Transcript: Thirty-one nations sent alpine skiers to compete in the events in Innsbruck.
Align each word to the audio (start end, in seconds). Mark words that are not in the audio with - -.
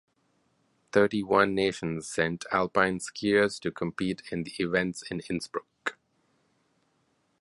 Thirty-one 0.93 1.53
nations 1.53 2.07
sent 2.09 2.45
alpine 2.51 2.97
skiers 2.97 3.59
to 3.59 3.69
compete 3.71 4.23
in 4.31 4.41
the 4.41 4.51
events 4.57 5.03
in 5.11 5.19
Innsbruck. 5.29 5.95